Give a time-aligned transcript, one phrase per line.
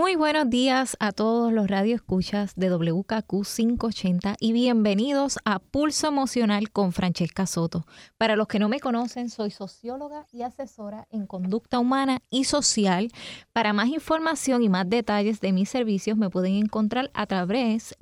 [0.00, 6.70] Muy buenos días a todos los radioescuchas de WKQ 580 y bienvenidos a Pulso Emocional
[6.70, 7.84] con Francesca Soto.
[8.16, 13.10] Para los que no me conocen, soy socióloga y asesora en conducta humana y social.
[13.52, 17.94] Para más información y más detalles de mis servicios me pueden encontrar a través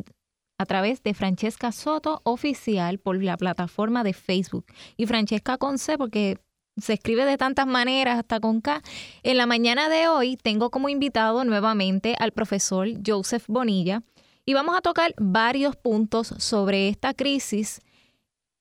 [0.57, 4.67] a través de Francesca Soto Oficial por la plataforma de Facebook.
[4.97, 6.39] Y Francesca con C porque
[6.81, 8.83] se escribe de tantas maneras, hasta con K.
[9.23, 14.03] En la mañana de hoy tengo como invitado nuevamente al profesor Joseph Bonilla
[14.45, 17.81] y vamos a tocar varios puntos sobre esta crisis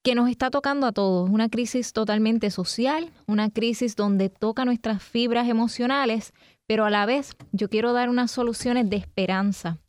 [0.03, 5.03] que nos está tocando a todos, una crisis totalmente social, una crisis donde toca nuestras
[5.03, 6.33] fibras emocionales,
[6.65, 9.79] pero a la vez yo quiero dar unas soluciones de esperanza,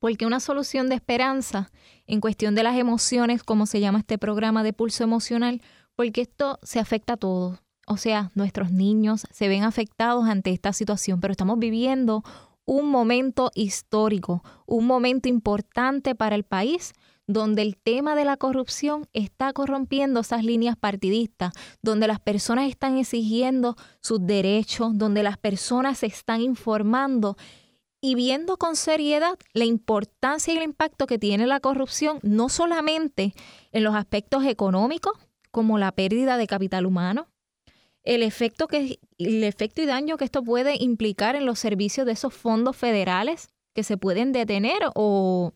[0.00, 1.70] porque una solución de esperanza
[2.06, 5.62] en cuestión de las emociones, como se llama este programa de pulso emocional,
[5.96, 7.58] porque esto se afecta a todos.
[7.86, 12.22] O sea, nuestros niños se ven afectados ante esta situación, pero estamos viviendo
[12.64, 16.94] un momento histórico, un momento importante para el país,
[17.28, 22.98] donde el tema de la corrupción está corrompiendo esas líneas partidistas, donde las personas están
[22.98, 27.36] exigiendo sus derechos, donde las personas se están informando
[28.00, 33.34] y viendo con seriedad la importancia y el impacto que tiene la corrupción, no solamente
[33.72, 35.14] en los aspectos económicos,
[35.50, 37.28] como la pérdida de capital humano,
[38.02, 42.12] el efecto, que, el efecto y daño que esto puede implicar en los servicios de
[42.12, 45.52] esos fondos federales que se pueden detener o,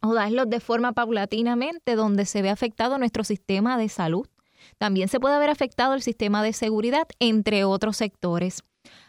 [0.00, 4.26] o darlos de forma paulatinamente, donde se ve afectado nuestro sistema de salud.
[4.78, 8.64] También se puede haber afectado el sistema de seguridad, entre otros sectores.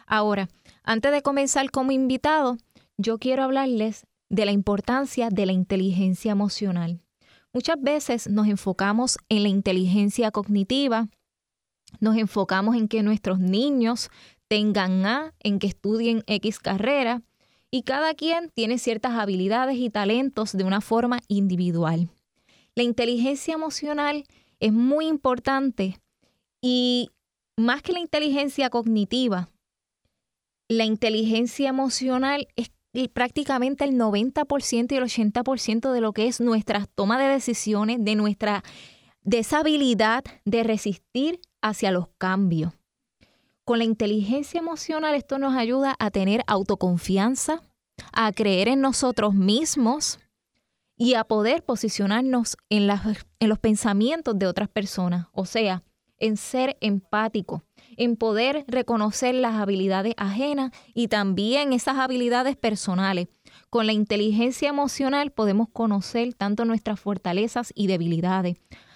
[0.05, 0.49] Ahora,
[0.83, 2.57] antes de comenzar como invitado,
[2.97, 7.01] yo quiero hablarles de la importancia de la inteligencia emocional.
[7.53, 11.07] Muchas veces nos enfocamos en la inteligencia cognitiva,
[11.99, 14.09] nos enfocamos en que nuestros niños
[14.47, 17.23] tengan A, en que estudien X carrera,
[17.71, 22.09] y cada quien tiene ciertas habilidades y talentos de una forma individual.
[22.75, 24.25] La inteligencia emocional
[24.59, 25.99] es muy importante
[26.61, 27.09] y
[27.57, 29.49] más que la inteligencia cognitiva,
[30.69, 32.69] la inteligencia emocional es
[33.13, 38.15] prácticamente el 90% y el 80% de lo que es nuestra toma de decisiones, de
[38.15, 38.63] nuestra
[39.21, 42.73] de esa habilidad de resistir hacia los cambios.
[43.63, 47.61] Con la inteligencia emocional esto nos ayuda a tener autoconfianza,
[48.11, 50.19] a creer en nosotros mismos
[50.95, 55.83] y a poder posicionarnos en, en los pensamientos de otras personas, o sea,
[56.17, 57.63] en ser empático,
[57.99, 63.27] en poder reconocer las habilidades ajenas y también esas habilidades personales.
[63.69, 68.55] Con la inteligencia emocional podemos conocer tanto nuestras fortalezas y debilidades.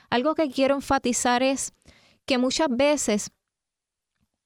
[0.09, 1.73] Algo que quiero enfatizar es
[2.25, 3.31] que muchas veces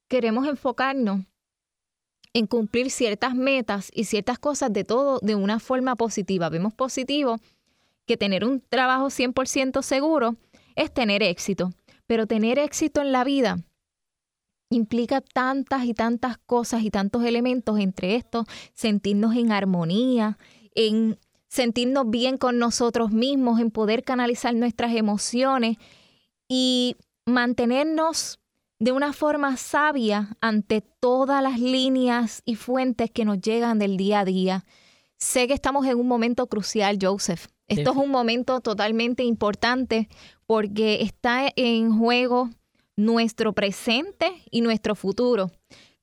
[0.08, 1.22] queremos enfocarnos
[2.34, 6.50] en cumplir ciertas metas y ciertas cosas de todo de una forma positiva.
[6.50, 7.38] Vemos positivo
[8.08, 10.36] que tener un trabajo 100% seguro
[10.76, 11.70] es tener éxito,
[12.08, 13.60] pero tener éxito en la vida
[14.70, 20.38] implica tantas y tantas cosas y tantos elementos, entre estos, sentirnos en armonía,
[20.76, 21.18] en
[21.48, 25.78] sentirnos bien con nosotros mismos, en poder canalizar nuestras emociones
[26.48, 26.96] y
[27.26, 28.40] mantenernos
[28.80, 34.20] de una forma sabia ante todas las líneas y fuentes que nos llegan del día
[34.20, 34.66] a día.
[35.18, 37.48] Sé que estamos en un momento crucial, Joseph.
[37.68, 40.08] Esto es un momento totalmente importante
[40.46, 42.50] porque está en juego
[42.98, 45.52] nuestro presente y nuestro futuro.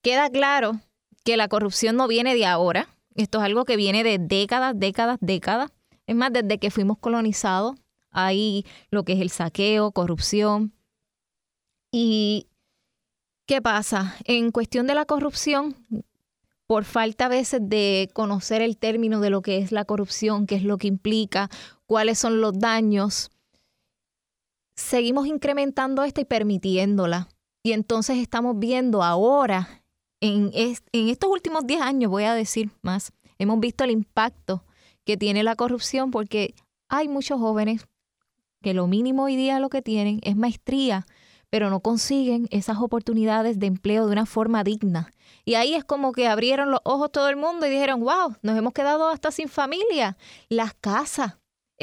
[0.01, 0.81] Queda claro
[1.25, 5.19] que la corrupción no viene de ahora, esto es algo que viene de décadas, décadas,
[5.21, 5.71] décadas.
[6.07, 7.77] Es más, desde que fuimos colonizados,
[8.11, 10.73] hay lo que es el saqueo, corrupción.
[11.93, 12.49] ¿Y
[13.47, 14.17] qué pasa?
[14.25, 15.77] En cuestión de la corrupción,
[16.67, 20.57] por falta a veces de conocer el término de lo que es la corrupción, qué
[20.57, 21.51] es lo que implica,
[21.87, 23.31] cuáles son los daños,
[24.77, 27.29] seguimos incrementando esta y permitiéndola.
[27.63, 29.83] Y entonces estamos viendo ahora,
[30.21, 34.65] en, en estos últimos 10 años, voy a decir más, hemos visto el impacto
[35.05, 36.55] que tiene la corrupción porque
[36.89, 37.87] hay muchos jóvenes
[38.63, 41.07] que lo mínimo hoy día lo que tienen es maestría,
[41.51, 45.13] pero no consiguen esas oportunidades de empleo de una forma digna.
[45.45, 48.57] Y ahí es como que abrieron los ojos todo el mundo y dijeron, wow, nos
[48.57, 50.17] hemos quedado hasta sin familia.
[50.49, 51.37] Las casas,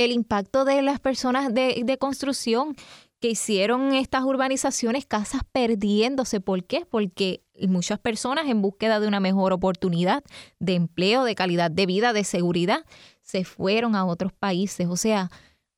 [0.06, 2.76] el impacto de las personas de, construcción
[3.20, 6.40] que hicieron estas urbanizaciones, casas perdiéndose.
[6.40, 6.86] ¿Por qué?
[6.90, 10.24] Porque muchas personas en búsqueda de una mejor oportunidad
[10.60, 12.86] de empleo, de calidad de vida, de seguridad,
[13.22, 14.88] se fueron a otros países.
[14.88, 15.30] O sea,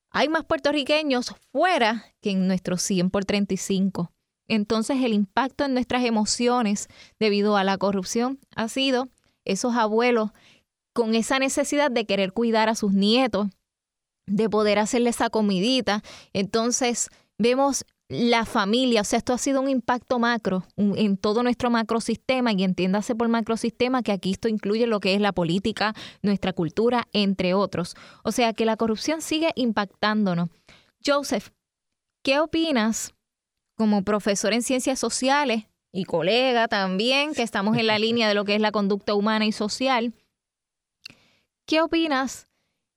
[0.10, 4.12] hay más puertorriqueños fuera que en nuestros 100 por 35.
[4.48, 6.88] Entonces el impacto en nuestras emociones
[7.20, 9.10] debido a la corrupción ha sido
[9.46, 10.32] esos abuelos
[10.94, 13.48] con esa necesidad de querer cuidar a sus nietos,
[14.26, 16.02] de poder hacerle esa comidita.
[16.34, 21.72] Entonces, vemos la familia, o sea, esto ha sido un impacto macro en todo nuestro
[21.72, 26.54] macrosistema y entiéndase por macrosistema que aquí esto incluye lo que es la política, nuestra
[26.54, 27.96] cultura, entre otros.
[28.24, 30.50] O sea, que la corrupción sigue impactándonos.
[31.04, 31.50] Joseph,
[32.24, 33.16] ¿qué opinas
[33.76, 38.46] como profesor en ciencias sociales y colega también, que estamos en la línea de lo
[38.46, 40.14] que es la conducta humana y social?
[41.66, 42.48] ¿Qué opinas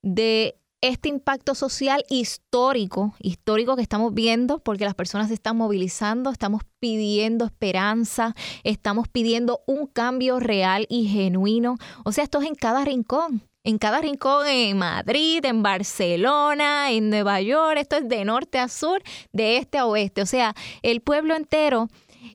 [0.03, 6.31] de este impacto social histórico, histórico que estamos viendo, porque las personas se están movilizando,
[6.31, 11.77] estamos pidiendo esperanza, estamos pidiendo un cambio real y genuino.
[12.05, 17.11] O sea, esto es en cada rincón, en cada rincón, en Madrid, en Barcelona, en
[17.11, 19.03] Nueva York, esto es de norte a sur,
[19.33, 20.23] de este a oeste.
[20.23, 21.89] O sea, el pueblo entero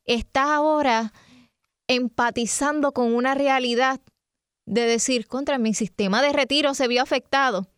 [0.06, 1.14] está ahora
[1.88, 4.02] empatizando con una realidad
[4.66, 7.71] de decir, contra mi sistema de retiro se vio afectado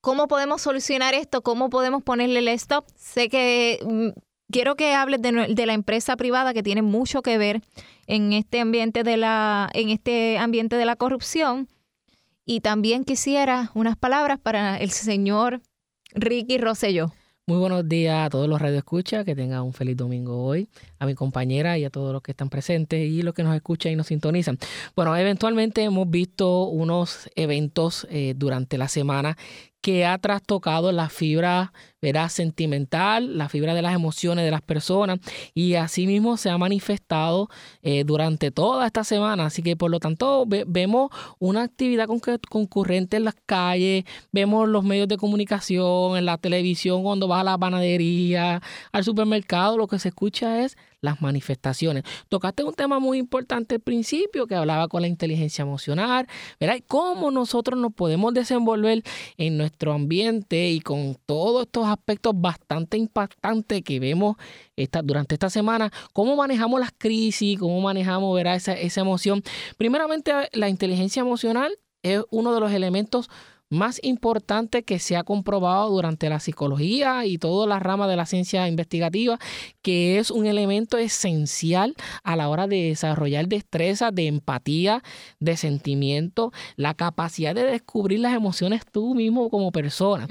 [0.00, 1.42] ¿Cómo podemos solucionar esto?
[1.42, 2.86] ¿Cómo podemos ponerle el stop?
[2.96, 4.18] Sé que mm,
[4.50, 7.60] quiero que hables de, la empresa privada que tiene mucho que ver
[8.06, 11.68] en este ambiente de la, en este ambiente de la corrupción.
[12.46, 15.60] Y también quisiera unas palabras para el señor
[16.14, 17.12] Ricky Rosselló.
[17.46, 20.68] Muy buenos días a todos los radioescuchas, que tengan un feliz domingo hoy,
[21.00, 23.92] a mi compañera y a todos los que están presentes y los que nos escuchan
[23.92, 24.56] y nos sintonizan.
[24.94, 29.36] Bueno, eventualmente hemos visto unos eventos eh, durante la semana
[29.80, 31.72] que ha trastocado la fibra
[32.28, 35.20] sentimental, la fibra de las emociones de las personas
[35.54, 37.48] y asimismo se ha manifestado
[37.82, 39.46] eh, durante toda esta semana.
[39.46, 42.08] Así que por lo tanto vemos una actividad
[42.48, 47.44] concurrente en las calles, vemos los medios de comunicación, en la televisión, cuando vas a
[47.44, 48.62] la panadería,
[48.92, 52.04] al supermercado, lo que se escucha es las manifestaciones.
[52.28, 56.26] Tocaste un tema muy importante al principio que hablaba con la inteligencia emocional,
[56.58, 56.76] ¿verdad?
[56.76, 59.02] Y cómo nosotros nos podemos desenvolver
[59.36, 64.36] en nuestro ambiente y con todos estos aspectos bastante impactantes que vemos
[64.76, 68.56] esta, durante esta semana, cómo manejamos las crisis, cómo manejamos ¿verdad?
[68.56, 69.42] Esa, esa emoción.
[69.76, 73.28] Primeramente, la inteligencia emocional es uno de los elementos
[73.70, 78.26] más importante que se ha comprobado durante la psicología y toda la rama de la
[78.26, 79.38] ciencia investigativa,
[79.80, 81.94] que es un elemento esencial
[82.24, 85.02] a la hora de desarrollar destreza, de empatía,
[85.38, 90.26] de sentimiento, la capacidad de descubrir las emociones tú mismo como persona.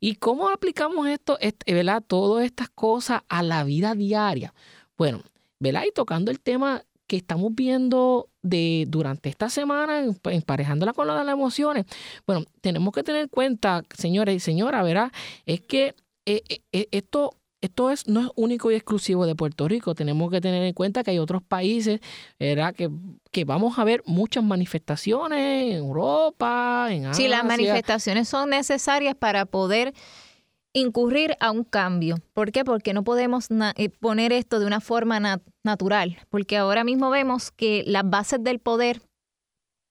[0.00, 2.02] ¿Y cómo aplicamos esto, ¿verdad?
[2.06, 4.54] Todas estas cosas a la vida diaria.
[4.96, 5.22] Bueno,
[5.60, 5.84] ¿verdad?
[5.86, 11.86] Y tocando el tema que estamos viendo de durante esta semana, emparejándola con las emociones,
[12.26, 15.10] bueno, tenemos que tener en cuenta, señores y señoras, ¿verdad?
[15.46, 15.96] Es que
[16.26, 17.32] eh, eh, eh, esto,
[17.62, 19.94] esto es, no es único y exclusivo de Puerto Rico.
[19.94, 22.00] Tenemos que tener en cuenta que hay otros países,
[22.38, 22.74] ¿verdad?
[22.74, 22.90] Que,
[23.32, 27.24] que vamos a ver muchas manifestaciones en Europa, en Asia.
[27.24, 29.94] Sí, las manifestaciones son necesarias para poder
[30.72, 32.16] incurrir a un cambio.
[32.34, 32.64] ¿Por qué?
[32.64, 37.84] Porque no podemos eh, poner esto de una forma natural, porque ahora mismo vemos que
[37.86, 39.02] las bases del poder,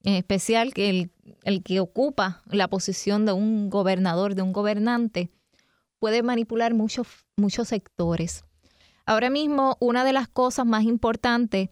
[0.03, 1.11] en especial que el,
[1.43, 5.29] el que ocupa la posición de un gobernador, de un gobernante,
[5.99, 8.43] puede manipular muchos, muchos sectores.
[9.05, 11.69] Ahora mismo, una de las cosas más importantes,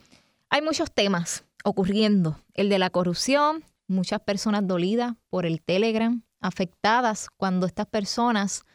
[0.50, 2.40] hay muchos temas ocurriendo.
[2.54, 8.66] El de la corrupción, muchas personas dolidas por el Telegram, afectadas cuando estas personas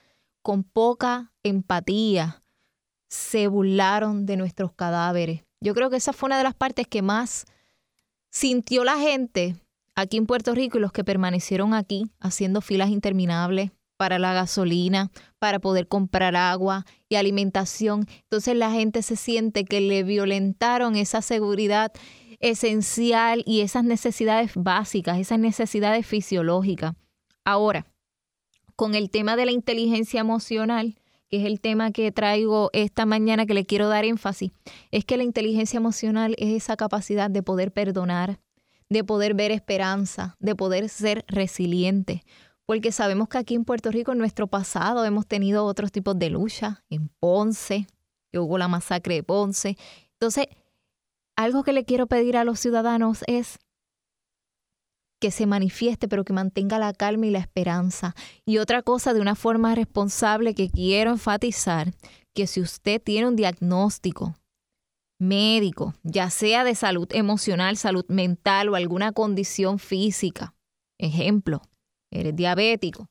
[0.42, 2.42] con poca empatía
[3.08, 5.42] se burlaron de nuestros cadáveres.
[5.60, 7.46] Yo creo que esa fue una de las partes que más
[8.30, 9.56] sintió la gente
[9.94, 15.10] aquí en Puerto Rico y los que permanecieron aquí haciendo filas interminables para la gasolina,
[15.38, 18.06] para poder comprar agua y alimentación.
[18.22, 21.92] Entonces la gente se siente que le violentaron esa seguridad
[22.38, 26.94] esencial y esas necesidades básicas, esas necesidades fisiológicas.
[27.44, 27.86] Ahora,
[28.80, 33.44] con el tema de la inteligencia emocional, que es el tema que traigo esta mañana
[33.44, 34.52] que le quiero dar énfasis,
[34.90, 38.40] es que la inteligencia emocional es esa capacidad de poder perdonar,
[38.88, 42.24] de poder ver esperanza, de poder ser resiliente.
[42.64, 46.30] Porque sabemos que aquí en Puerto Rico, en nuestro pasado, hemos tenido otros tipos de
[46.30, 47.86] lucha, en Ponce,
[48.32, 49.76] que hubo la masacre de Ponce.
[50.14, 50.46] Entonces,
[51.36, 53.58] algo que le quiero pedir a los ciudadanos es
[55.20, 58.14] que se manifieste, pero que mantenga la calma y la esperanza.
[58.44, 61.92] Y otra cosa, de una forma responsable que quiero enfatizar,
[62.34, 64.34] que si usted tiene un diagnóstico
[65.18, 70.54] médico, ya sea de salud emocional, salud mental o alguna condición física,
[70.98, 71.60] ejemplo,
[72.10, 73.08] eres diabético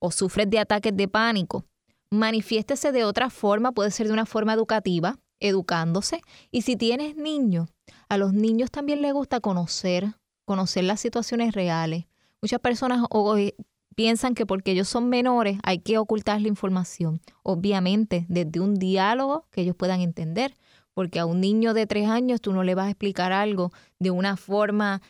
[0.00, 1.64] o sufres de ataques de pánico,
[2.10, 6.20] manifiéstese de otra forma, puede ser de una forma educativa, educándose.
[6.50, 7.68] Y si tienes niños,
[8.08, 12.06] a los niños también les gusta conocer conocer las situaciones reales.
[12.40, 13.54] Muchas personas hoy
[13.94, 17.20] piensan que porque ellos son menores hay que ocultar la información.
[17.42, 20.56] Obviamente, desde un diálogo que ellos puedan entender,
[20.94, 24.10] porque a un niño de tres años tú no le vas a explicar algo de
[24.10, 25.00] una forma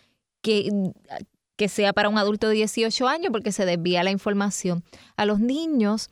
[0.40, 0.70] que,
[1.56, 4.84] que sea para un adulto de 18 años porque se desvía la información.
[5.16, 6.10] A los niños,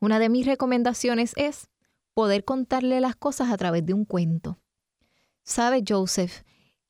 [0.00, 1.68] una de mis recomendaciones es
[2.14, 4.58] poder contarle las cosas a través de un cuento.
[5.44, 6.42] ¿Sabe, Joseph?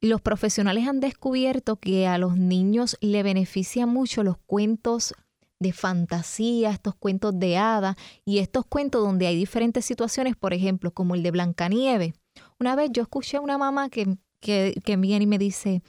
[0.02, 5.14] Los profesionales han descubierto que a los niños le benefician mucho los cuentos
[5.60, 10.90] de fantasía, estos cuentos de hada y estos cuentos donde hay diferentes situaciones, por ejemplo,
[10.90, 12.14] como el de Blancanieve.
[12.58, 15.82] Una vez yo escuché a una mamá que, que viene y me dice,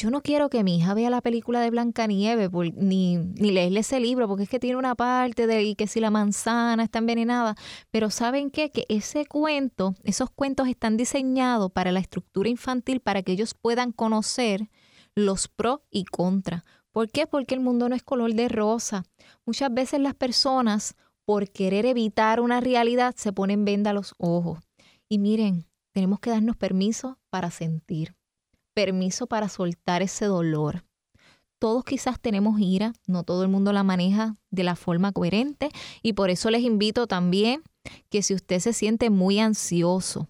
[0.00, 4.00] yo no quiero que mi hija vea la película de Blancanieves ni, ni leerle ese
[4.00, 7.54] libro, porque es que tiene una parte de que si la manzana está envenenada.
[7.90, 8.70] Pero ¿saben qué?
[8.70, 13.92] Que ese cuento, esos cuentos están diseñados para la estructura infantil para que ellos puedan
[13.92, 14.70] conocer
[15.14, 16.62] los pros y contras.
[16.92, 17.26] ¿Por qué?
[17.26, 19.04] Porque el mundo no es color de rosa.
[19.44, 20.94] Muchas veces las personas,
[21.26, 24.60] por querer evitar una realidad, se ponen venda a los ojos.
[25.10, 28.14] Y miren, tenemos que darnos permiso para sentir
[28.74, 30.84] permiso para soltar ese dolor.
[31.58, 35.68] Todos quizás tenemos ira, no todo el mundo la maneja de la forma coherente
[36.02, 37.62] y por eso les invito también
[38.08, 40.28] que si usted se siente muy ansioso,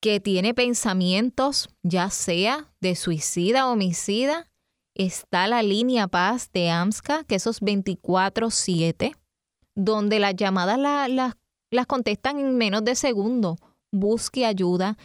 [0.00, 4.50] que tiene pensamientos ya sea de suicida o homicida,
[4.94, 9.14] está la línea paz de AMSCA, que esos 24/7,
[9.76, 10.78] donde las llamadas
[11.70, 13.56] las contestan en menos de segundo.
[13.92, 14.96] Busque ayuda.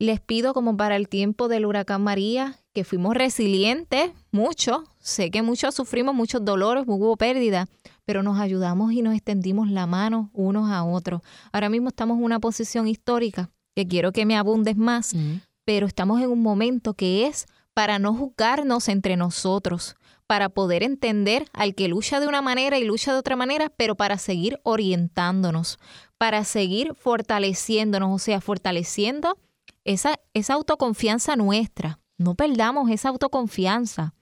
[0.00, 5.42] Les pido como para el tiempo del huracán María, que fuimos resilientes, mucho, sé que
[5.42, 7.66] muchos sufrimos muchos dolores, hubo pérdida,
[8.04, 11.22] pero nos ayudamos y nos extendimos la mano unos a otros.
[11.50, 15.16] Ahora mismo estamos en una posición histórica que quiero que me abundes más,
[15.64, 19.96] pero estamos en un momento que es para no juzgarnos entre nosotros,
[20.28, 23.96] para poder entender al que lucha de una manera y lucha de otra manera, pero
[23.96, 25.80] para seguir orientándonos,
[26.18, 29.36] para seguir fortaleciéndonos, o sea, fortaleciendo
[29.88, 31.98] esa, esa autoconfianza nuestra.
[32.18, 34.14] No perdamos esa autoconfianza.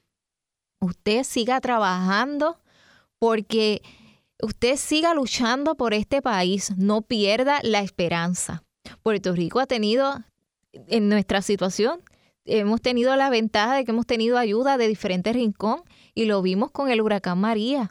[0.80, 2.60] Usted siga trabajando
[3.18, 3.82] porque
[4.40, 6.72] usted siga luchando por este país.
[6.76, 8.62] No pierda la esperanza.
[9.02, 10.22] Puerto Rico ha tenido,
[10.72, 12.00] en nuestra situación,
[12.44, 15.82] hemos tenido la ventaja de que hemos tenido ayuda de diferentes rincones
[16.14, 17.90] y lo vimos con el huracán María.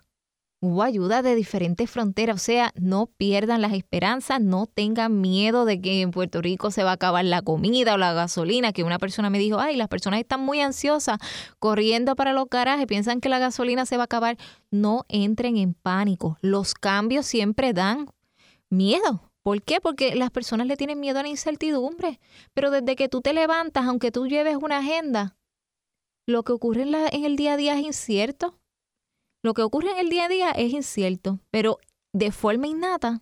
[0.67, 5.79] Hubo ayuda de diferentes fronteras, o sea, no pierdan las esperanzas, no tengan miedo de
[5.79, 8.97] que en Puerto Rico se va a acabar la comida o la gasolina, que una
[8.97, 11.19] persona me dijo, ay, las personas están muy ansiosas
[11.59, 14.37] corriendo para los garajes, piensan que la gasolina se va a acabar.
[14.71, 18.07] No entren en pánico, los cambios siempre dan
[18.71, 19.31] miedo.
[19.43, 19.79] ¿Por qué?
[19.79, 22.19] Porque las personas le tienen miedo a la incertidumbre,
[22.55, 25.37] pero desde que tú te levantas, aunque tú lleves una agenda,
[26.25, 28.57] lo que ocurre en, en el día a día es incierto.
[29.45, 31.77] Lo que ocurre en el día a día es incierto, pero
[32.13, 33.21] de forma innata,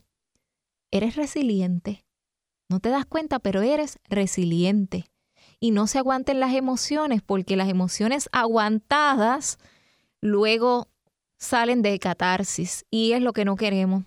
[0.89, 2.05] eres resiliente.
[2.69, 5.11] No te das cuenta, pero eres resiliente.
[5.59, 9.57] Y no se aguanten las emociones, porque las emociones aguantadas
[10.21, 10.87] luego
[11.39, 14.05] salen de catarsis y es lo que no queremos.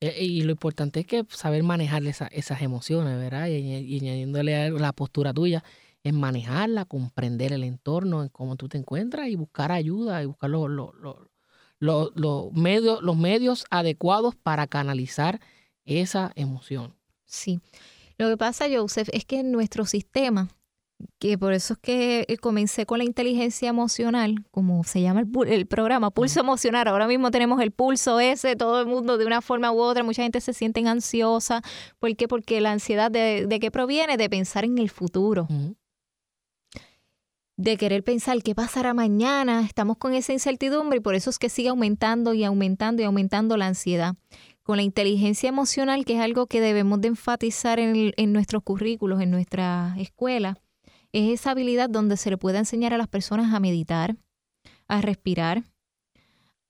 [0.00, 3.46] E, y lo importante es que saber manejar esas emociones, ¿verdad?
[3.46, 5.62] Y, y añadiéndole la postura tuya,
[6.02, 10.50] es manejarla, comprender el entorno, en cómo tú te encuentras y buscar ayuda y buscar
[10.50, 10.68] los,
[11.80, 15.40] medios, los medios adecuados para canalizar
[15.84, 16.94] esa emoción.
[17.24, 17.60] Sí.
[18.16, 20.48] Lo que pasa, Joseph, es que en nuestro sistema,
[21.18, 25.66] que por eso es que eh, comencé con la inteligencia emocional, como se llama el,
[25.66, 26.86] programa, pulso emocional.
[26.86, 30.22] Ahora mismo tenemos el pulso ese, todo el mundo de una forma u otra, mucha
[30.22, 31.62] gente se siente ansiosa.
[31.98, 32.28] ¿Por qué?
[32.28, 34.16] Porque la ansiedad de, de qué proviene?
[34.16, 35.48] De pensar en el futuro
[37.56, 41.48] de querer pensar qué pasará mañana, estamos con esa incertidumbre y por eso es que
[41.48, 44.16] sigue aumentando y aumentando y aumentando la ansiedad.
[44.62, 49.20] Con la inteligencia emocional, que es algo que debemos de enfatizar en, en nuestros currículos,
[49.20, 50.58] en nuestra escuela,
[51.12, 54.16] es esa habilidad donde se le puede enseñar a las personas a meditar,
[54.88, 55.62] a respirar,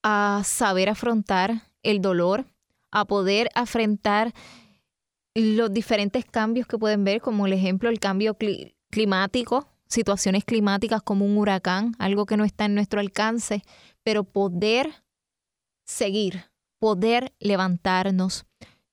[0.03, 2.47] a saber afrontar el dolor,
[2.91, 4.35] a poder afrontar
[5.35, 8.37] los diferentes cambios que pueden ver, como el ejemplo el cambio
[8.91, 13.63] climático, situaciones climáticas como un huracán, algo que no está en nuestro alcance,
[14.03, 15.05] pero poder
[15.85, 18.45] seguir, poder levantarnos.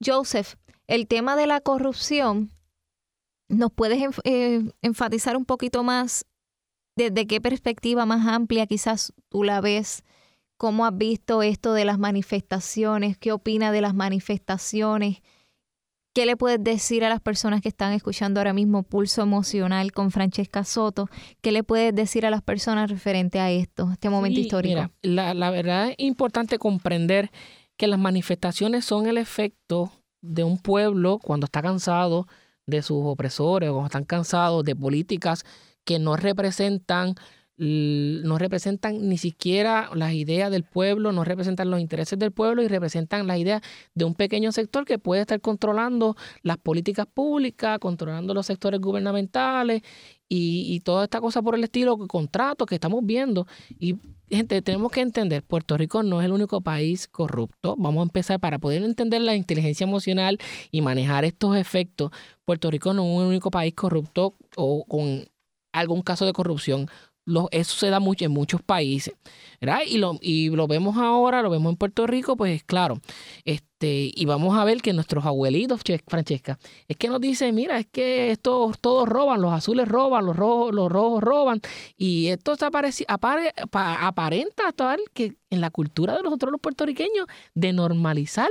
[0.04, 0.56] Joseph,
[0.88, 2.52] el tema de la corrupción,
[3.50, 6.26] ¿nos puedes eh, enfatizar un poquito más
[6.96, 10.04] desde qué perspectiva más amplia quizás tú la ves?
[10.58, 13.18] ¿Cómo has visto esto de las manifestaciones?
[13.18, 15.22] ¿Qué opina de las manifestaciones?
[16.14, 20.12] ¿Qué le puedes decir a las personas que están escuchando ahora mismo Pulso Emocional con
[20.12, 21.10] Francesca Soto?
[21.42, 24.90] ¿Qué le puedes decir a las personas referente a esto, este momento histórico?
[25.02, 27.32] la, la verdad es importante comprender
[27.78, 29.92] que las manifestaciones son el efecto
[30.22, 32.28] de un pueblo cuando está cansado
[32.66, 35.46] de sus opresores o cuando están cansados de políticas
[35.86, 37.16] que no representan
[37.62, 42.68] no representan ni siquiera las ideas del pueblo, no representan los intereses del pueblo y
[42.68, 43.62] representan las ideas
[43.94, 49.84] de un pequeño sector que puede estar controlando las políticas públicas, controlando los sectores gubernamentales
[50.28, 53.46] y, toda esta cosa por el estilo, contratos que estamos viendo.
[53.78, 53.98] Y
[54.30, 57.76] gente, tenemos que entender, Puerto Rico no es el único país corrupto.
[57.78, 60.40] Vamos a empezar para poder entender la inteligencia emocional
[60.72, 62.12] y manejar estos efectos.
[62.46, 65.26] Puerto Rico no es el único país corrupto o con
[65.74, 66.88] algún caso de corrupción
[67.52, 69.14] eso se da mucho en muchos países,
[69.60, 69.82] ¿verdad?
[69.88, 73.00] Y lo, y lo vemos ahora, lo vemos en Puerto Rico, pues claro,
[73.46, 77.88] este, y vamos a ver que nuestros abuelitos, Francesca, es que nos dicen, mira, es
[77.88, 81.62] que estos todos roban, los azules roban, los rojos, los rojos roban,
[81.96, 87.74] y esto aparece, apare, aparenta tal que en la cultura de nosotros los puertorriqueños, de
[87.74, 88.50] normalizar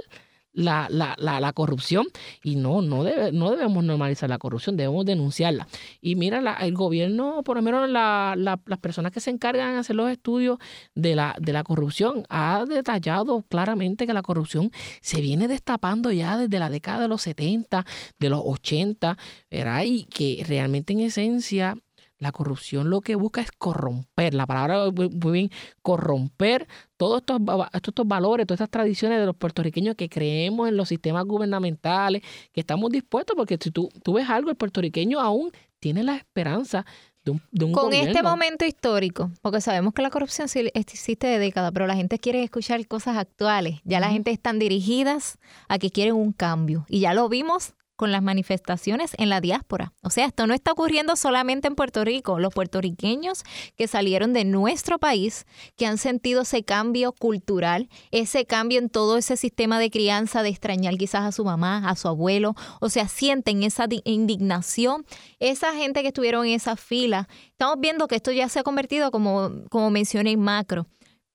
[0.53, 2.07] la, la, la, la, corrupción
[2.43, 5.69] y no, no, debe, no debemos normalizar la corrupción, debemos denunciarla.
[6.01, 10.11] Y mira, el gobierno, por lo menos las personas que se encargan de hacer los
[10.11, 10.59] estudios
[10.95, 16.37] de la, de la corrupción, ha detallado claramente que la corrupción se viene destapando ya
[16.37, 17.85] desde la década de los 70,
[18.19, 19.17] de los 80,
[19.51, 19.83] ¿verdad?
[19.85, 21.77] y que realmente en esencia
[22.21, 25.51] la corrupción lo que busca es corromper, la palabra muy bien,
[25.83, 27.41] corromper todos estos,
[27.73, 32.23] estos valores, todas estas tradiciones de los puertorriqueños que creemos en los sistemas gubernamentales,
[32.53, 35.51] que estamos dispuestos, porque si tú, tú ves algo, el puertorriqueño aún
[35.81, 36.85] tiene la esperanza
[37.25, 41.39] de un, de un Con este momento histórico, porque sabemos que la corrupción existe de
[41.39, 43.81] décadas, pero la gente quiere escuchar cosas actuales.
[43.85, 46.85] Ya la gente están dirigidas a que quieren un cambio.
[46.89, 49.93] Y ya lo vimos con las manifestaciones en la diáspora.
[50.01, 52.39] O sea, esto no está ocurriendo solamente en Puerto Rico.
[52.39, 53.43] Los puertorriqueños
[53.77, 55.45] que salieron de nuestro país,
[55.77, 60.49] que han sentido ese cambio cultural, ese cambio en todo ese sistema de crianza, de
[60.49, 65.05] extrañar quizás a su mamá, a su abuelo, o sea, sienten esa indignación.
[65.39, 69.11] Esa gente que estuvieron en esa fila, estamos viendo que esto ya se ha convertido,
[69.11, 70.87] como, como mencioné, en macro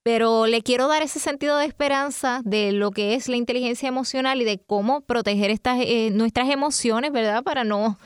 [0.06, 4.39] pero le quiero dar ese sentido de esperanza de lo que es la inteligencia emocional
[4.39, 7.44] y de cómo proteger eh, nuestras emociones, ¿verdad?
[7.44, 7.98] Para no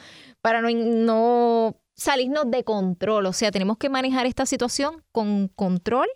[0.42, 6.08] para no, no salirnos de control, o sea, tenemos que manejar esta situación con control,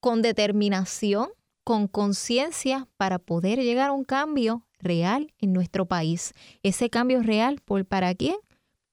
[0.00, 1.28] con determinación,
[1.62, 6.32] con conciencia para poder llegar a un cambio real en nuestro país.
[6.62, 8.36] Ese cambio real, ¿por para quién?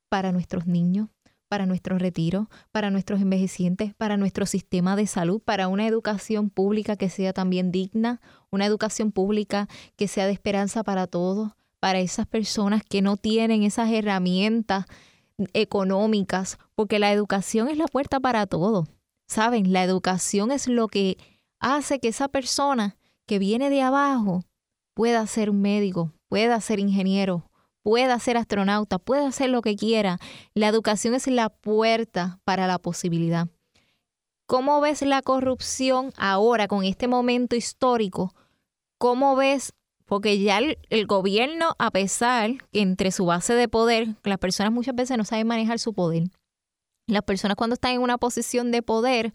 [0.10, 1.08] Para nuestros niños,
[1.50, 6.96] para nuestros retiros, para nuestros envejecientes, para nuestro sistema de salud, para una educación pública
[6.96, 12.28] que sea también digna, una educación pública que sea de esperanza para todos, para esas
[12.28, 14.86] personas que no tienen esas herramientas
[15.54, 18.88] económicas, porque la educación es la puerta para todo.
[19.28, 21.18] Saben, la educación es lo que
[21.60, 24.44] hace que esa persona que viene de abajo
[24.94, 27.49] pueda ser un médico, pueda ser ingeniero,
[27.84, 30.20] pueda ser astronauta, pueda hacer lo que quiera.
[30.54, 33.48] La educación es la puerta para la posibilidad.
[34.48, 38.34] ¿Cómo ves la corrupción ahora con este momento histórico?
[38.98, 39.74] ¿Cómo ves?
[40.06, 44.96] Porque ya el, gobierno, a pesar que entre su base de poder, las personas muchas
[44.96, 46.24] veces no saben manejar su poder.
[47.06, 49.34] Las personas cuando están en una posición de poder,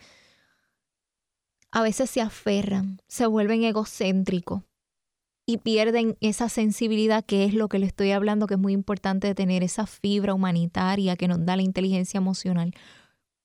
[1.70, 4.62] a veces se aferran, se vuelven egocéntricos
[5.46, 9.26] y pierden esa sensibilidad que es lo que le estoy hablando, que es muy importante
[9.26, 12.72] de tener esa fibra humanitaria que nos da la inteligencia emocional.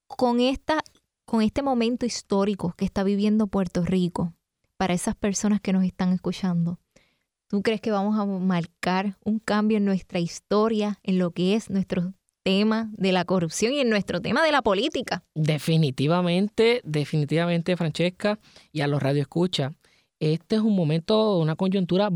[0.07, 0.83] Con, esta,
[1.25, 4.33] con este momento histórico que está viviendo Puerto Rico,
[4.77, 6.79] para esas personas que nos están escuchando,
[7.47, 11.69] ¿tú crees que vamos a marcar un cambio en nuestra historia, en lo que es
[11.69, 15.25] nuestro tema de la corrupción y en nuestro tema de la política?
[15.35, 18.39] Definitivamente, definitivamente, Francesca,
[18.71, 19.73] y a los radioescuchas
[20.19, 22.10] este es un momento, una coyuntura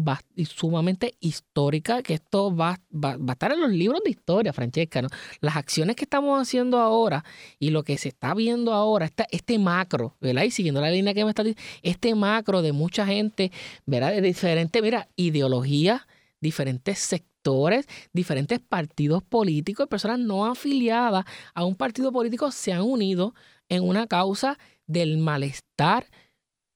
[0.46, 5.02] sumamente histórica, que esto va, va, a estar en los libros de historia, Francesca.
[5.02, 5.08] ¿no?
[5.40, 7.24] Las acciones que estamos haciendo ahora
[7.60, 10.44] y lo que se está viendo ahora, este macro, ¿verdad?
[10.44, 13.52] Y siguiendo la línea que me está diciendo, este macro de mucha gente,
[13.86, 14.12] ¿verdad?
[14.12, 16.02] De diferentes, mira, ideologías,
[16.42, 23.34] diferentes sectores, diferentes partidos políticos, personas no afiliadas a un partido político se han unido
[23.70, 26.08] en una causa del malestar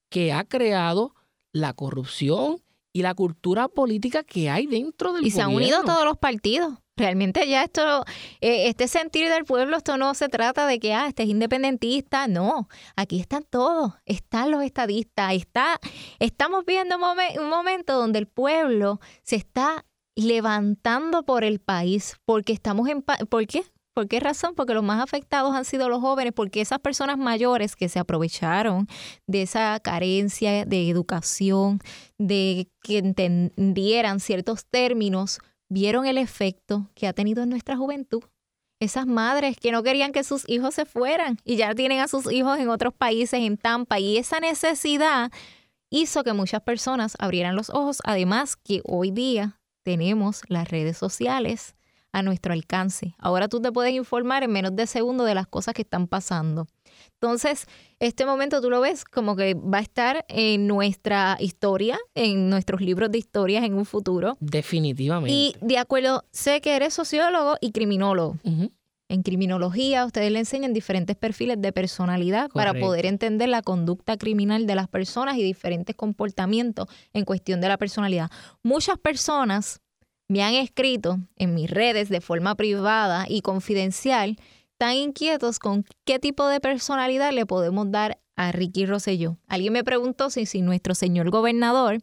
[0.09, 1.16] que ha creado
[1.51, 2.61] la corrupción
[2.93, 6.79] y la cultura política que hay dentro del y se han unido todos los partidos.
[6.95, 8.03] Realmente ya esto,
[8.41, 12.27] eh, este sentir del pueblo, esto no se trata de que, ah, este es independentista,
[12.27, 15.79] no, aquí están todos, están los estadistas, está,
[16.17, 17.03] estamos viendo un,
[17.39, 23.03] un momento donde el pueblo se está levantando por el país, porque estamos en...
[23.03, 23.61] ¿Por qué?
[23.97, 24.53] ¿Por qué razón?
[24.53, 28.87] Porque los más afectados han sido los jóvenes, porque esas personas mayores que se aprovecharon
[29.25, 31.79] de esa carencia de educación,
[32.19, 38.21] de que entendieran ciertos términos, vieron el efecto que ha tenido en nuestra juventud.
[38.79, 42.31] Esas madres que no querían que sus hijos se fueran y ya tienen a sus
[42.31, 45.31] hijos en otros países, en Tampa, y esa necesidad
[45.89, 48.03] hizo que muchas personas abrieran los ojos.
[48.03, 51.76] Además que hoy día tenemos las redes sociales
[52.17, 53.15] a nuestro alcance.
[53.19, 56.67] Ahora tú te puedes informar en menos de segundo de las cosas que están pasando.
[57.13, 57.67] Entonces,
[57.99, 62.81] este momento tú lo ves como que va a estar en nuestra historia, en nuestros
[62.81, 64.35] libros de historias en un futuro.
[64.39, 65.31] Definitivamente.
[65.31, 68.37] Y de acuerdo, sé que eres sociólogo y criminólogo.
[69.09, 74.67] En criminología ustedes le enseñan diferentes perfiles de personalidad para poder entender la conducta criminal
[74.67, 78.29] de las personas y diferentes comportamientos en cuestión de la personalidad.
[78.63, 79.81] Muchas personas
[80.27, 84.37] me han escrito en mis redes de forma privada y confidencial
[84.77, 89.37] tan inquietos con qué tipo de personalidad le podemos dar a Ricky Rosselló.
[89.47, 91.99] Alguien me preguntó si, si nuestro señor gobernador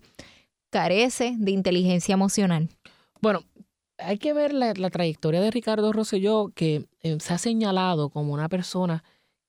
[0.70, 2.68] carece de inteligencia emocional.
[3.20, 3.44] Bueno,
[3.98, 8.48] hay que ver la, trayectoria de Ricardo Rosselló, que eh, se ha señalado como una
[8.48, 9.04] persona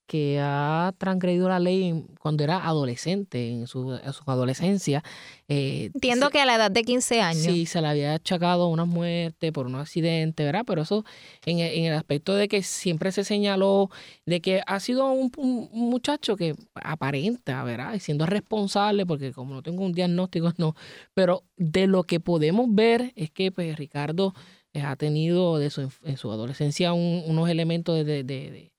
[0.08, 5.04] que ha transgredido la ley cuando era adolescente, en su, adolescencia.
[5.48, 7.44] Eh, Entiendo que a la edad de 15 años.
[7.44, 10.64] Sí, se le había achacado una muerte por un accidente, ¿verdad?
[10.66, 11.06] Pero eso
[11.46, 13.90] en, el aspecto de que siempre se señaló
[14.26, 15.32] de que ha sido un,
[15.72, 17.94] muchacho que aparenta, ¿verdad?
[17.96, 20.76] Y siendo responsable, porque como no tengo un diagnóstico, no.
[21.14, 24.36] Pero de lo que podemos ver es que pues, Ricardo
[24.74, 28.75] eh, ha tenido de su, en su adolescencia unos elementos de de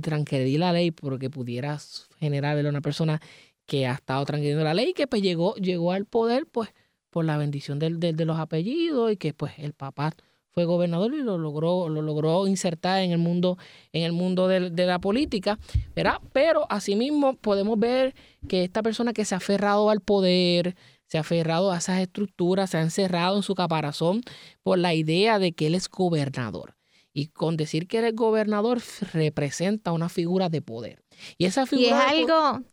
[0.00, 3.20] transgredir la ley porque pudieras generar una persona
[3.66, 6.70] que ha estado transgrediendo la ley y que pues llegó, llegó al poder pues
[7.10, 10.12] por la bendición de, de, los apellidos y que pues el papá
[10.50, 13.58] fue gobernador y lo logró, lo logró insertar en el mundo,
[13.92, 15.58] en el mundo de, de, la política,
[15.94, 16.20] ¿verdad?
[16.32, 18.14] Pero asimismo podemos ver
[18.48, 20.74] que esta persona que se ha aferrado al poder,
[21.06, 24.22] se ha aferrado a esas estructuras, se ha encerrado en su caparazón
[24.62, 26.74] por la idea de que él es gobernador.
[27.12, 28.80] Y con decir que eres gobernador
[29.12, 31.02] representa una figura de poder.
[31.38, 31.88] Y esa figura.
[31.88, 32.64] Y es algo.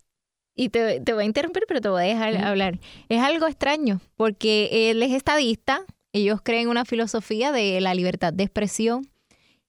[0.55, 2.79] Y te, voy a interrumpir, pero te voy a dejar hablar.
[3.09, 8.43] Es algo extraño, porque él es estadista, ellos creen una filosofía de la libertad de
[8.43, 9.07] expresión,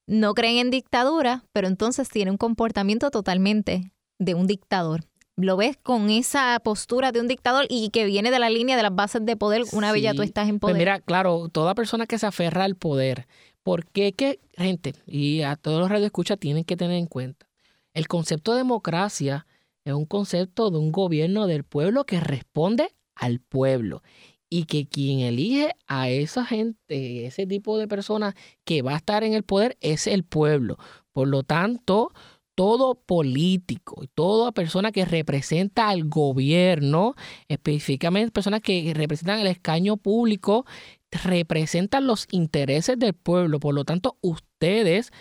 [0.07, 5.05] no creen en dictadura, pero entonces tiene un comportamiento totalmente de un dictador.
[5.37, 8.83] Lo ves con esa postura de un dictador y que viene de la línea de
[8.83, 10.79] las bases de poder una vez ya tú estás en pues poder.
[10.79, 13.29] mira, claro, toda persona que se aferra al poder
[13.69, 17.51] porque que, gente, y a todos los radioescuchas tienen que tener en cuenta,
[17.93, 19.47] el concepto de democracia
[19.85, 24.03] es un concepto de un gobierno del pueblo que responde al pueblo
[24.49, 29.23] y que quien elige a esa gente, ese tipo de personas que va a estar
[29.23, 30.79] en el poder es el pueblo.
[31.13, 32.13] Por lo tanto,
[32.59, 37.15] todo político y toda persona que representa al gobierno,
[37.47, 40.67] específicamente personas que representan el escaño público,
[41.11, 43.61] representan los intereses del pueblo.
[43.61, 45.13] Por lo tanto, ustedes,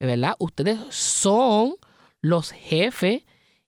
[0.00, 0.34] ¿verdad?
[0.38, 1.76] Ustedes son
[2.20, 3.22] los jefes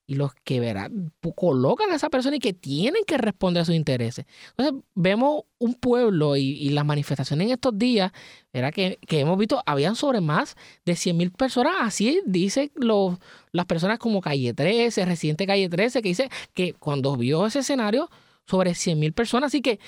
[0.09, 0.89] y los que ¿verdad?
[1.35, 4.25] colocan a esa persona y que tienen que responder a sus intereses.
[4.57, 8.11] Entonces, vemos un pueblo y, las manifestaciones en estos días,
[8.51, 8.73] ¿verdad?
[8.73, 13.19] Que, hemos visto, habían sobre más de 100 mil personas, así dicen los,
[13.51, 18.09] las personas como Calle 13, Residente Calle 13, que dice que cuando vio ese escenario,
[18.49, 19.79] sobre 100 mil personas, así que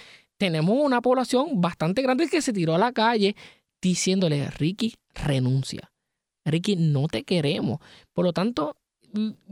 [0.41, 3.36] tenemos una población bastante grande que se tiró a la calle
[3.80, 5.91] diciéndole, Ricky, renuncia.
[6.43, 7.77] Ricky, no te queremos.
[8.12, 8.75] Por lo tanto,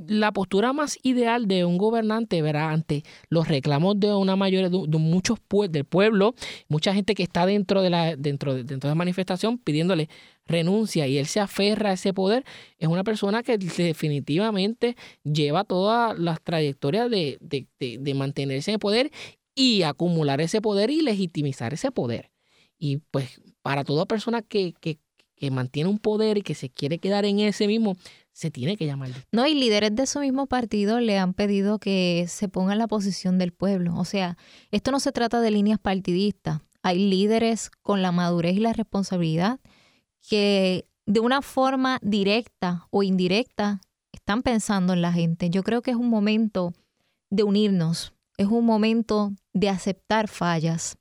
[0.08, 4.98] la postura más ideal de un gobernante, verá, ante los reclamos de una mayoría, de,
[4.98, 5.38] muchos
[5.70, 6.34] del pueblo,
[6.70, 10.10] mucha gente que está dentro de la, dentro, dentro de la manifestación pidiéndole
[10.48, 12.46] renuncia y él se aferra a ese poder,
[12.80, 19.12] es una persona que definitivamente lleva todas las trayectorias de, de mantenerse en el poder
[19.60, 22.32] y acumular ese poder y legitimizar ese poder.
[22.78, 25.00] Y pues para toda persona que, que,
[25.36, 27.98] que mantiene un poder y que se quiere quedar en ese mismo,
[28.32, 29.10] se tiene que llamar.
[29.34, 32.88] No, y líderes de su mismo partido le han pedido que se ponga en la
[32.88, 33.98] posición del pueblo.
[33.98, 34.38] O sea,
[34.72, 36.62] esto no se trata de líneas partidistas.
[36.82, 39.60] Hay líderes con la madurez y la responsabilidad
[40.30, 43.82] que de una forma directa o indirecta
[44.14, 45.50] están pensando en la gente.
[45.50, 46.72] Yo creo que es un momento
[47.30, 50.98] de unirnos, es un momento de aceptar fallas.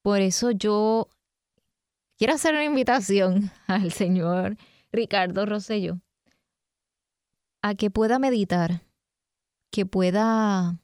[0.00, 1.06] Por eso yo
[2.16, 4.56] quiero hacer una invitación al señor
[4.90, 6.00] Ricardo Rosello
[7.60, 8.80] a que pueda meditar,
[9.70, 10.80] que pueda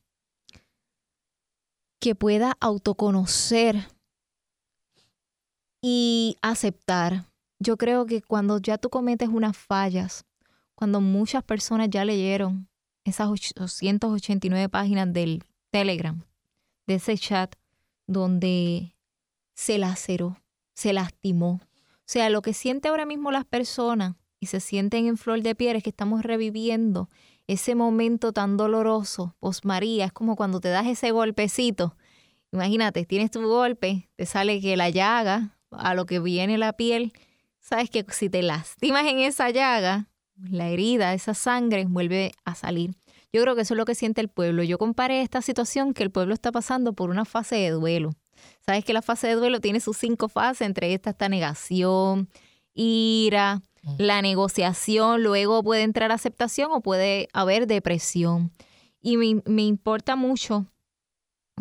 [2.00, 3.88] que pueda autoconocer
[5.82, 7.24] y aceptar.
[7.58, 10.26] Yo creo que cuando ya tú cometes unas fallas,
[10.74, 12.68] cuando muchas personas ya leyeron
[13.04, 16.22] esas 889 páginas del Telegram,
[16.86, 17.54] de ese chat
[18.06, 18.96] donde
[19.54, 20.40] se laceró,
[20.74, 21.60] se lastimó.
[21.62, 25.54] O sea, lo que siente ahora mismo las personas y se sienten en flor de
[25.54, 27.08] piel es que estamos reviviendo
[27.46, 31.96] ese momento tan doloroso, post María, es como cuando te das ese golpecito.
[32.52, 37.12] Imagínate, tienes tu golpe, te sale que la llaga, a lo que viene la piel,
[37.60, 42.94] sabes que si te lastimas en esa llaga, la herida, esa sangre vuelve a salir.
[43.32, 44.62] Yo creo que eso es lo que siente el pueblo.
[44.62, 48.12] Yo comparé esta situación que el pueblo está pasando por una fase de duelo.
[48.64, 52.28] Sabes que la fase de duelo tiene sus cinco fases, entre estas está negación,
[52.74, 53.94] ira, mm.
[53.98, 58.52] la negociación, luego puede entrar aceptación o puede haber depresión.
[59.00, 60.66] Y me, me importa mucho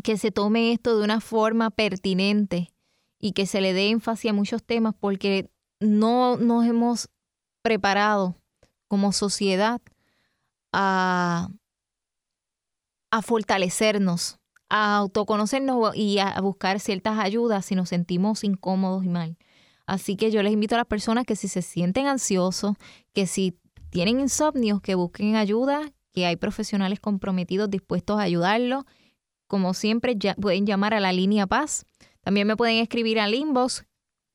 [0.04, 2.72] que se tome esto de una forma pertinente
[3.20, 5.50] y que se le dé énfasis a muchos temas porque
[5.80, 7.10] no nos hemos
[7.62, 8.36] preparado
[8.88, 9.82] como sociedad
[10.74, 11.50] a,
[13.12, 19.38] a fortalecernos, a autoconocernos y a buscar ciertas ayudas si nos sentimos incómodos y mal.
[19.86, 22.76] Así que yo les invito a las personas que si se sienten ansiosos,
[23.14, 23.58] que si
[23.90, 28.84] tienen insomnio, que busquen ayuda, que hay profesionales comprometidos dispuestos a ayudarlos.
[29.48, 31.86] Como siempre, ya pueden llamar a la línea Paz.
[32.22, 33.86] También me pueden escribir al inbox,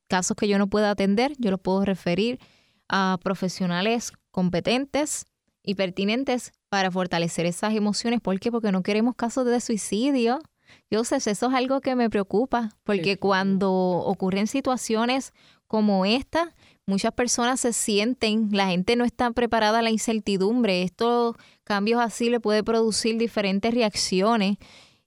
[0.09, 2.40] casos que yo no pueda atender, yo los puedo referir
[2.88, 5.27] a profesionales competentes
[5.62, 8.20] y pertinentes para fortalecer esas emociones.
[8.20, 8.51] ¿Por qué?
[8.51, 10.40] Porque no queremos casos de suicidio.
[10.90, 15.33] Yo sé, eso es algo que me preocupa, porque cuando ocurren situaciones
[15.66, 16.55] como esta,
[16.87, 20.83] muchas personas se sienten, la gente no está preparada a la incertidumbre.
[20.83, 24.59] Estos cambios así le puede producir diferentes reacciones.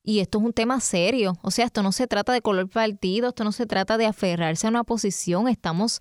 [0.08, 1.34] Y esto es un tema serio.
[1.42, 4.68] O sea, esto no se trata de color partido, esto no se trata de aferrarse
[4.68, 5.48] a una posición.
[5.48, 6.00] Estamos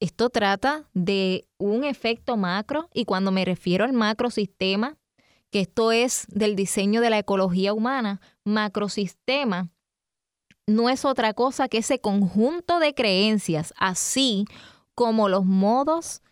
[0.00, 4.96] esto trata de un efecto macro y cuando me refiero al macrosistema,
[5.50, 9.70] que esto es del diseño de la ecología humana, macrosistema
[10.70, 14.44] no es otra cosa que ese conjunto de creencias, así
[14.94, 16.22] como los modos,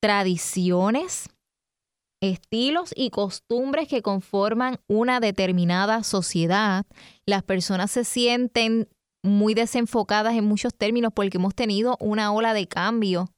[0.00, 1.28] tradiciones,
[2.20, 6.86] estilos y costumbres que conforman una determinada sociedad.
[7.26, 8.88] Las personas se sienten
[9.22, 13.30] muy desenfocadas en muchos términos porque hemos tenido una ola de cambio.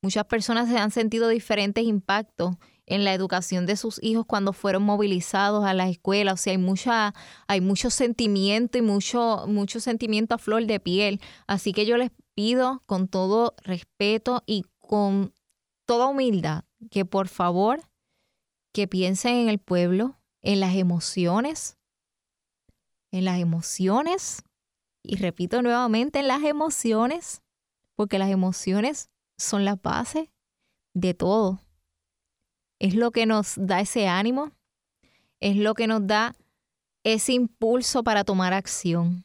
[0.00, 5.64] Muchas personas han sentido diferentes impactos en la educación de sus hijos cuando fueron movilizados
[5.64, 6.32] a la escuela.
[6.32, 7.14] O sea, hay mucha,
[7.46, 11.20] hay mucho sentimiento y mucho, mucho sentimiento a flor de piel.
[11.46, 15.34] Así que yo les pido con todo respeto y con
[15.84, 17.82] toda humildad que por favor
[18.72, 21.76] que piensen en el pueblo, en las emociones,
[23.10, 24.44] en las emociones
[25.08, 27.42] y repito nuevamente, las emociones,
[27.96, 30.30] porque las emociones son la base
[30.92, 31.60] de todo.
[32.78, 34.52] Es lo que nos da ese ánimo,
[35.40, 36.36] es lo que nos da
[37.04, 39.24] ese impulso para tomar acción.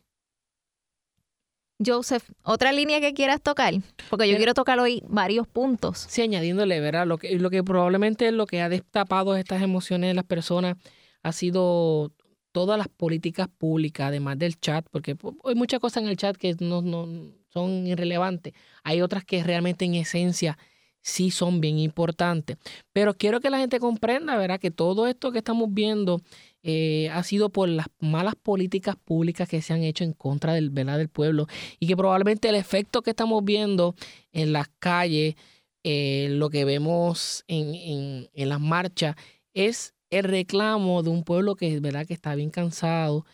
[1.85, 3.73] Joseph, otra línea que quieras tocar,
[4.09, 6.05] porque yo quiero tocar hoy varios puntos.
[6.07, 7.05] Sí, añadiéndole, ¿verdad?
[7.05, 10.77] Lo que, lo que probablemente es lo que ha destapado estas emociones de las personas
[11.23, 12.13] ha sido
[12.53, 16.55] todas las políticas públicas, además del chat, porque hay muchas cosas en el chat que
[16.59, 18.53] no, no son irrelevantes.
[18.83, 20.57] Hay otras que realmente en esencia
[21.01, 22.57] sí son bien importantes.
[22.93, 24.59] Pero quiero que la gente comprenda, ¿verdad?
[24.59, 26.21] Que todo esto que estamos viendo
[26.63, 30.69] eh, ha sido por las malas políticas públicas que se han hecho en contra del,
[30.69, 30.97] ¿verdad?
[30.97, 31.47] del pueblo
[31.79, 33.95] y que probablemente el efecto que estamos viendo
[34.31, 35.35] en las calles,
[35.83, 39.15] eh, lo que vemos en, en, en las marchas,
[39.53, 42.05] es el reclamo de un pueblo que, ¿verdad?
[42.05, 43.25] que está bien cansado,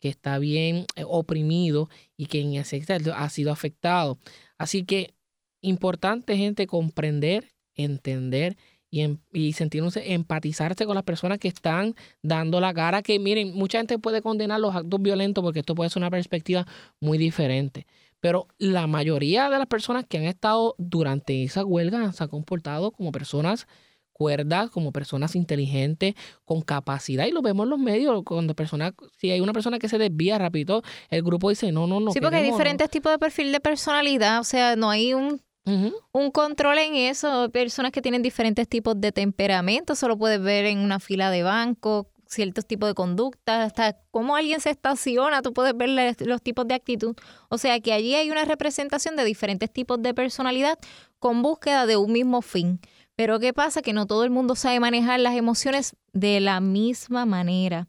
[0.00, 2.82] que está bien eh, oprimido y que en ese
[3.14, 4.18] ha sido afectado.
[4.58, 5.14] Así que
[5.60, 8.56] importante, gente, comprender, entender
[8.90, 13.02] y, em, y sentirse, empatizarse con las personas que están dando la cara.
[13.02, 16.66] Que miren, mucha gente puede condenar los actos violentos porque esto puede ser una perspectiva
[17.00, 17.86] muy diferente.
[18.20, 22.90] Pero la mayoría de las personas que han estado durante esa huelga se han comportado
[22.92, 23.66] como personas
[24.18, 29.30] cuerdas, como personas inteligentes, con capacidad, y lo vemos en los medios, cuando personas, si
[29.30, 32.12] hay una persona que se desvía rápido, el grupo dice, no, no, no.
[32.12, 35.40] Sí, porque hay diferentes tipos de perfil de personalidad, o sea, no hay un
[36.12, 37.50] un control en eso.
[37.50, 42.10] Personas que tienen diferentes tipos de temperamento, solo puedes ver en una fila de banco
[42.28, 46.74] ciertos tipos de conductas, hasta cómo alguien se estaciona, tú puedes ver los tipos de
[46.74, 47.16] actitud.
[47.48, 50.78] O sea que allí hay una representación de diferentes tipos de personalidad
[51.18, 52.80] con búsqueda de un mismo fin.
[53.18, 53.82] Pero ¿qué pasa?
[53.82, 57.88] Que no todo el mundo sabe manejar las emociones de la misma manera.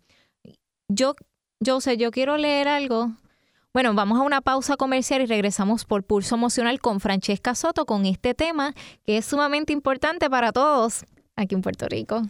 [0.87, 1.13] Yo,
[1.59, 3.11] yo sé, yo quiero leer algo,
[3.71, 8.07] Bueno, vamos a una pausa comercial y regresamos por Pulso Emocional con Francesca Soto con
[8.07, 8.73] este tema
[9.05, 12.23] que es sumamente importante para todos aquí en Puerto Rico.